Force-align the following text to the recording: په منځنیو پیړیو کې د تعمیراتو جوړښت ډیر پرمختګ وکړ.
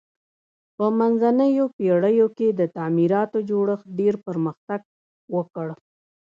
په 0.77 0.85
منځنیو 0.99 1.65
پیړیو 1.77 2.27
کې 2.37 2.47
د 2.59 2.61
تعمیراتو 2.75 3.37
جوړښت 3.49 3.87
ډیر 3.99 4.13
پرمختګ 4.25 4.81
وکړ. 5.35 5.67